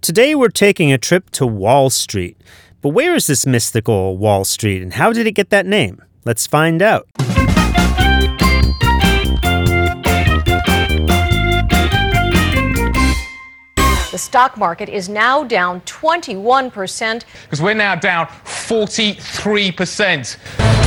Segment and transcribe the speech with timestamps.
[0.00, 2.40] Today we're taking a trip to Wall Street.
[2.82, 6.00] But where is this mystical Wall Street and how did it get that name?
[6.24, 7.08] Let's find out.
[14.12, 17.24] The stock market is now down 21%.
[17.42, 20.36] Because we're now down 43%.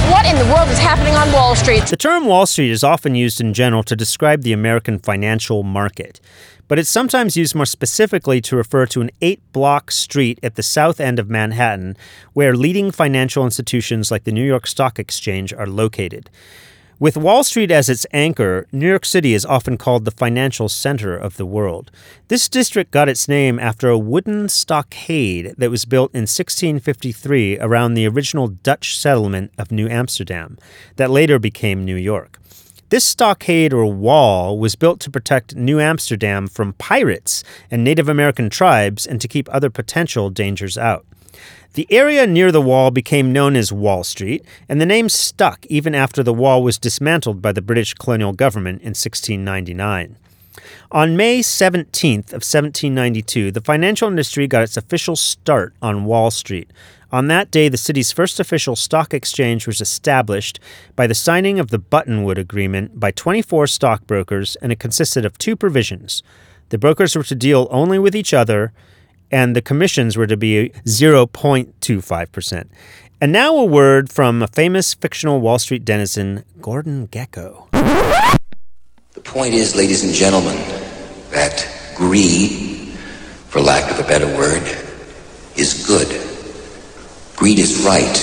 [0.09, 1.86] What in the world is happening on Wall Street?
[1.86, 6.20] The term Wall Street is often used in general to describe the American financial market,
[6.68, 10.64] but it's sometimes used more specifically to refer to an eight block street at the
[10.64, 11.96] south end of Manhattan
[12.33, 16.29] where leading financial institutions like the New York Stock Exchange are located.
[17.01, 21.18] With Wall Street as its anchor, New York City is often called the financial center
[21.18, 21.89] of the world.
[22.27, 27.96] This district got its name after a wooden stockade that was built in 1653 around
[27.96, 30.60] the original Dutch settlement of New Amsterdam,
[30.97, 32.39] that later became New York.
[32.89, 38.47] This stockade or wall was built to protect New Amsterdam from pirates and Native American
[38.47, 41.08] tribes and to keep other potential dangers out.
[41.73, 45.95] The area near the wall became known as Wall Street, and the name stuck even
[45.95, 50.17] after the wall was dismantled by the British colonial government in 1699.
[50.91, 56.69] On May 17th of 1792, the financial industry got its official start on Wall Street.
[57.11, 60.59] On that day, the city's first official stock exchange was established
[60.95, 65.55] by the signing of the Buttonwood Agreement by 24 stockbrokers, and it consisted of two
[65.55, 66.23] provisions.
[66.69, 68.71] The brokers were to deal only with each other,
[69.31, 72.67] and the commissions were to be 0.25%.
[73.19, 77.69] And now a word from a famous fictional Wall Street denizen, Gordon Gekko.
[79.13, 80.57] The point is, ladies and gentlemen,
[81.29, 82.93] that greed,
[83.47, 84.63] for lack of a better word,
[85.55, 86.07] is good.
[87.35, 88.17] Greed is right.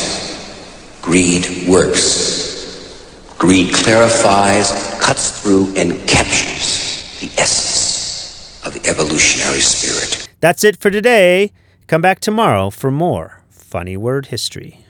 [1.03, 3.35] Greed works.
[3.39, 10.28] Greed clarifies, cuts through, and captures the essence of the evolutionary spirit.
[10.41, 11.53] That's it for today.
[11.89, 14.85] Come back tomorrow for more funny word history.